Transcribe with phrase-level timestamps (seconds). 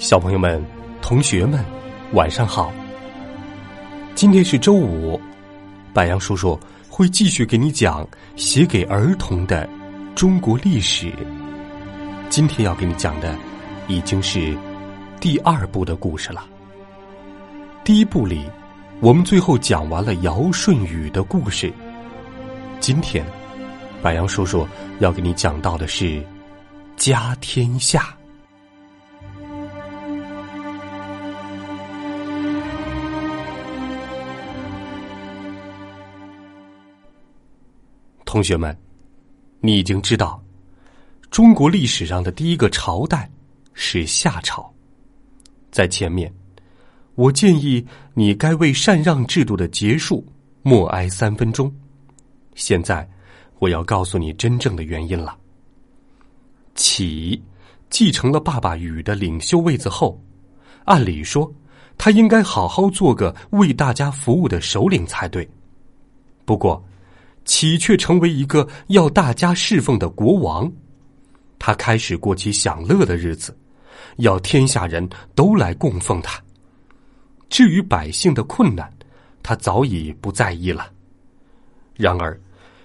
[0.00, 0.64] 小朋友们、
[1.02, 1.62] 同学们，
[2.14, 2.72] 晚上好！
[4.14, 5.20] 今天是周五，
[5.92, 9.68] 白杨叔叔会继续给你讲写给儿童的
[10.14, 11.12] 中国历史。
[12.30, 13.36] 今天要给你讲的
[13.88, 14.56] 已经是
[15.20, 16.46] 第二部的故事了。
[17.84, 18.46] 第一部里，
[19.00, 21.70] 我们最后讲完了尧舜禹的故事。
[22.80, 23.22] 今天，
[24.00, 24.66] 白杨叔叔
[25.00, 26.24] 要给你讲到的是
[26.96, 28.16] 家天下。
[38.30, 38.78] 同学们，
[39.58, 40.40] 你已经知道，
[41.32, 43.28] 中国历史上的第一个朝代
[43.72, 44.72] 是夏朝。
[45.72, 46.32] 在前面，
[47.16, 50.24] 我建议你该为禅让制度的结束
[50.62, 51.74] 默哀三分钟。
[52.54, 53.04] 现在，
[53.58, 55.36] 我要告诉你真正的原因了。
[56.76, 57.42] 启
[57.88, 60.22] 继承了爸爸禹的领袖位子后，
[60.84, 61.52] 按理说，
[61.98, 65.50] 他应该好好做个为大家服务的首领才对。
[66.44, 66.80] 不过，
[67.50, 70.70] 启却成为一个要大家侍奉的国王，
[71.58, 73.52] 他开始过起享乐的日子，
[74.18, 76.40] 要天下人都来供奉他。
[77.48, 78.88] 至于百姓的困难，
[79.42, 80.92] 他早已不在意了。
[81.96, 82.40] 然而，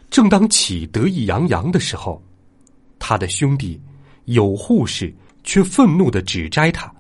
[0.10, 2.20] 正当启得意洋洋的时候，
[2.98, 3.80] 他的兄弟
[4.24, 6.92] 有护士却愤怒的指摘他，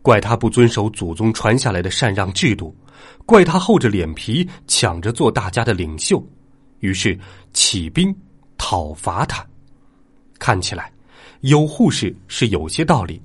[0.00, 2.74] 怪他不遵守祖宗传下来的禅让制度，
[3.26, 6.26] 怪他厚着脸皮抢着做大家的领袖。
[6.80, 7.18] 于是
[7.52, 8.14] 起兵
[8.58, 9.44] 讨伐他。
[10.38, 10.92] 看起来
[11.40, 13.20] 有护士是有些道理，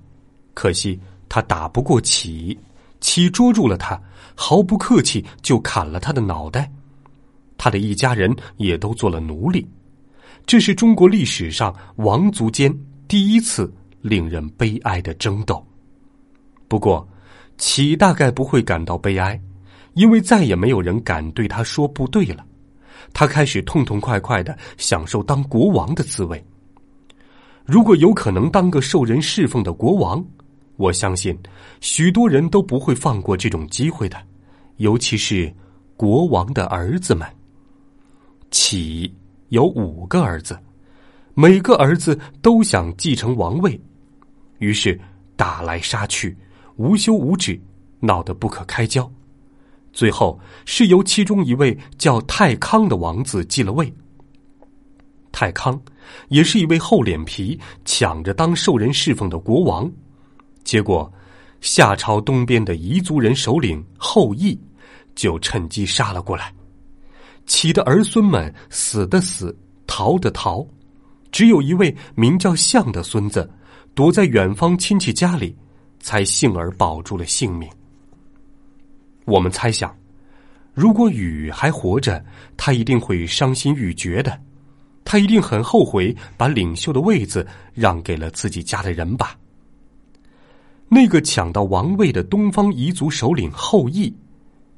[0.53, 2.57] 可惜他打不过启，
[2.99, 4.01] 启捉住了他，
[4.35, 6.71] 毫不客气就砍了他的脑袋。
[7.57, 9.67] 他的一家人也都做了奴隶。
[10.45, 12.75] 这是中国历史上王族间
[13.07, 15.63] 第一次令人悲哀的争斗。
[16.67, 17.07] 不过，
[17.57, 19.39] 启大概不会感到悲哀，
[19.93, 22.43] 因为再也没有人敢对他说不对了。
[23.13, 26.43] 他开始痛痛快快的享受当国王的滋味。
[27.65, 30.23] 如果有可能当个受人侍奉的国王，
[30.77, 31.37] 我相信
[31.79, 34.17] 许多人都不会放过这种机会的，
[34.77, 35.53] 尤其是
[35.95, 37.27] 国王的儿子们。
[38.49, 39.13] 启
[39.49, 40.59] 有五个儿子，
[41.33, 43.79] 每个儿子都想继承王位，
[44.59, 44.99] 于是
[45.35, 46.35] 打来杀去，
[46.75, 47.57] 无休无止，
[47.99, 49.09] 闹得不可开交。
[49.93, 53.93] 最后是由其中一位叫太康的王子继了位。
[55.31, 55.81] 太康
[56.27, 59.89] 也是一位厚脸皮、抢着当受人侍奉的国王，
[60.63, 61.11] 结果
[61.61, 64.59] 夏朝东边的彝族人首领后羿
[65.15, 66.53] 就趁机杀了过来。
[67.45, 70.65] 启的儿孙们死的死，逃的逃，
[71.31, 73.49] 只有一位名叫象的孙子
[73.95, 75.55] 躲在远方亲戚家里，
[75.99, 77.67] 才幸而保住了性命。
[79.25, 79.95] 我们猜想，
[80.73, 82.23] 如果禹还活着，
[82.57, 84.39] 他一定会伤心欲绝的。
[85.03, 89.35] 他一定很后悔把领袖的位子让给了自己家的人吧。
[90.87, 94.13] 那个抢到王位的东方彝族首领后羿，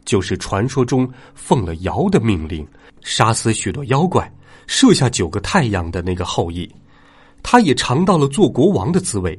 [0.05, 2.65] 就是传说中奉了尧的命令，
[3.01, 4.31] 杀死许多妖怪，
[4.67, 6.69] 射下九个太阳的那个后羿。
[7.41, 9.37] 他也尝到了做国王的滋味，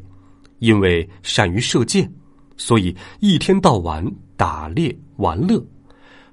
[0.59, 2.11] 因为善于射箭。
[2.57, 4.05] 所以一天到晚
[4.37, 5.65] 打猎玩乐，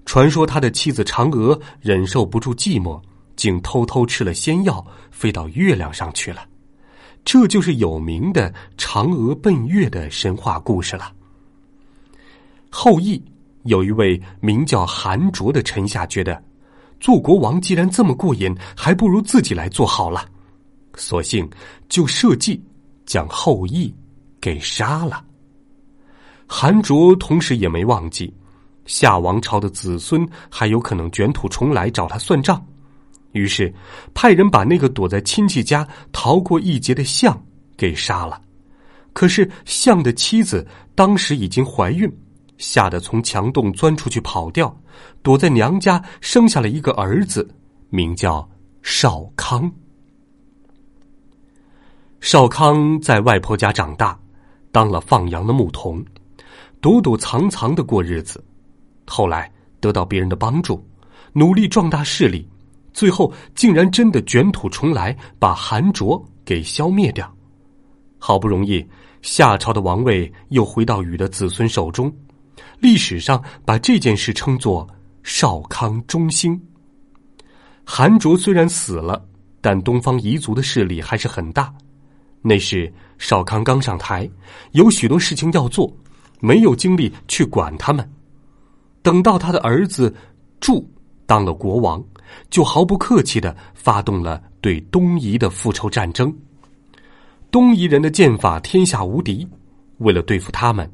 [0.06, 3.02] 传说他的妻子嫦娥忍受不住寂寞，
[3.36, 6.48] 竟偷偷吃了仙药，飞到月亮上去了。
[7.24, 11.12] 这就是有名的嫦娥奔月的神话故事了。
[12.70, 13.24] 后羿
[13.64, 16.44] 有一位名叫韩卓的臣下，觉得
[17.00, 20.28] 做国王既然这么过瘾，还不如自己来做好了，
[20.96, 21.48] 索性
[21.90, 22.60] 就设计
[23.06, 23.94] 将后羿
[24.40, 25.24] 给杀了。
[26.54, 28.32] 韩卓同时也没忘记，
[28.86, 32.62] 夏王朝的子孙还有可能卷土重来找他算账，
[33.32, 33.74] 于是
[34.14, 37.42] 派人把那个躲在亲戚家逃过一劫的象
[37.78, 38.42] 给杀了。
[39.14, 42.12] 可是象的妻子当时已经怀孕，
[42.58, 44.78] 吓得从墙洞钻出去跑掉，
[45.24, 47.50] 躲在娘家生下了一个儿子，
[47.90, 48.48] 名叫
[48.82, 49.72] 少康。
[52.20, 54.20] 少康在外婆家长大，
[54.70, 56.04] 当了放羊的牧童，
[56.82, 58.44] 躲躲藏藏的过日子。
[59.08, 59.50] 后来
[59.80, 60.84] 得到别人的帮助，
[61.34, 62.48] 努力壮大势力，
[62.92, 67.32] 最后竟然真的卷土重来，把韩卓给消灭掉。
[68.18, 68.86] 好不容易，
[69.22, 72.14] 夏朝的王位又回到禹的子孙手中。
[72.80, 74.88] 历史上把这件事称作
[75.24, 76.60] 少康中兴。
[77.84, 79.24] 韩卓虽然死了，
[79.60, 81.74] 但东方彝族的势力还是很大。
[82.42, 84.30] 那时少康刚上台，
[84.72, 85.92] 有许多事情要做，
[86.42, 88.06] 没有精力去管他们。
[89.02, 90.14] 等到他的儿子
[90.60, 90.86] 祝
[91.26, 92.04] 当了国王，
[92.50, 96.36] 就毫不客气的发动了对东夷的复仇战争。
[97.50, 99.48] 东夷人的剑法天下无敌，
[99.98, 100.90] 为了对付他们，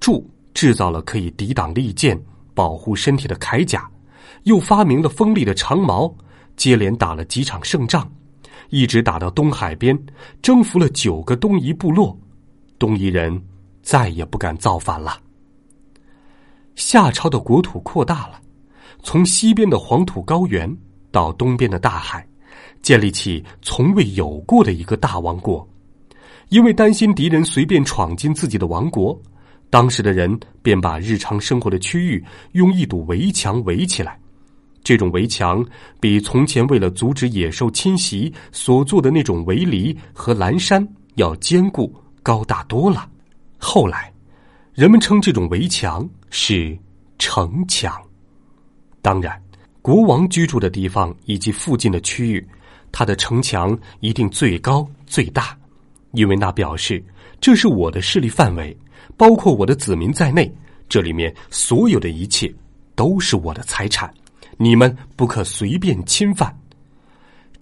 [0.00, 2.20] 祝制造了可以抵挡利剑、
[2.54, 3.88] 保护身体的铠甲，
[4.44, 6.12] 又发明了锋利的长矛，
[6.56, 8.10] 接连打了几场胜仗。
[8.70, 9.96] 一直打到东海边，
[10.42, 12.18] 征服了九个东夷部落，
[12.78, 13.40] 东夷人
[13.84, 15.20] 再也不敢造反了。
[16.74, 18.40] 夏朝的国土扩大了，
[19.02, 20.74] 从西边的黄土高原
[21.12, 22.26] 到东边的大海，
[22.80, 25.68] 建立起从未有过的一个大王国。
[26.48, 29.16] 因为担心敌人随便闯进自己的王国，
[29.70, 34.18] 当时的人便把日常生活的区域用一堵围墙围起来。
[34.82, 35.64] 这种围墙
[36.00, 43.08] 比从前为了阻止野兽侵袭所做的那种围篱和栏山要坚固高大多了。
[43.64, 44.12] 后来，
[44.74, 46.76] 人们称这种围墙是
[47.18, 47.98] 城墙。
[49.00, 49.42] 当然，
[49.80, 52.46] 国王居住的地方以及附近的区域，
[52.92, 55.56] 它的城墙一定最高最大，
[56.12, 57.02] 因为那表示
[57.40, 58.76] 这是我的势力范围，
[59.16, 60.54] 包括我的子民在内，
[60.86, 62.54] 这里面所有的一切
[62.94, 64.12] 都是我的财产。
[64.58, 66.54] 你们不可随便侵犯。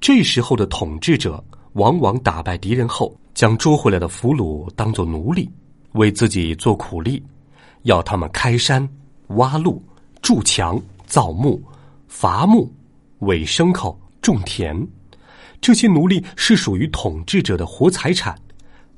[0.00, 1.42] 这时候的统治者
[1.74, 5.48] 往往打败敌人后，将捉回来的俘虏当作奴隶，
[5.92, 7.22] 为自己做苦力，
[7.82, 8.88] 要他们开山、
[9.28, 9.82] 挖路、
[10.20, 11.62] 筑墙、造木、
[12.08, 12.72] 伐木、
[13.20, 14.86] 喂牲口、种田。
[15.60, 18.36] 这些奴隶是属于统治者的活财产，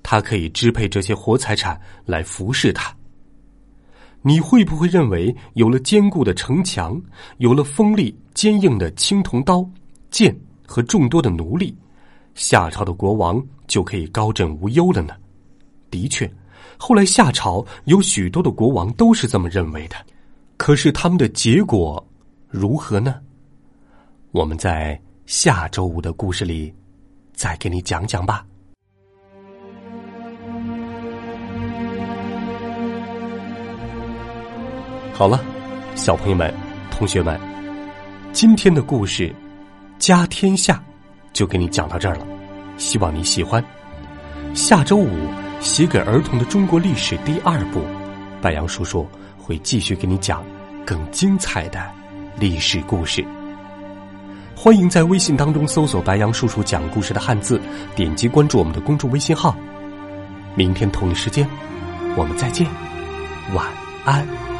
[0.03, 2.95] 他可以支配这些活财产来服侍他。
[4.23, 6.99] 你会不会认为，有了坚固的城墙，
[7.37, 9.69] 有了锋利坚硬的青铜刀、
[10.11, 10.35] 剑
[10.67, 11.77] 和众多的奴隶，
[12.35, 15.15] 夏朝的国王就可以高枕无忧了呢？
[15.91, 16.33] 的确，
[16.77, 19.97] 后来夏朝有许多的国王都是这么认为的。
[20.57, 22.05] 可是他们的结果
[22.49, 23.17] 如何呢？
[24.31, 26.73] 我们在下周五的故事里
[27.33, 28.45] 再给你讲讲吧。
[35.13, 35.41] 好了，
[35.95, 36.53] 小朋友们、
[36.91, 37.39] 同学们，
[38.33, 39.29] 今天的故事
[39.99, 40.75] 《家天下》
[41.33, 42.27] 就给你讲到这儿了。
[42.77, 43.65] 希望你喜欢。
[44.55, 45.09] 下周五
[45.65, 47.83] 写给儿童的中国历史第二部，
[48.43, 49.09] 白杨叔叔
[49.39, 50.45] 会继续给你讲
[50.85, 51.91] 更精彩的
[52.39, 53.25] 历史故事。
[54.55, 57.59] 欢迎在微信当中搜索“白杨叔叔讲故事”的汉字，
[57.97, 59.57] 点击关注我们的公众微信号。
[60.55, 61.49] 明天同一时间，
[62.15, 62.67] 我们再见，
[63.55, 63.67] 晚
[64.05, 64.54] 安。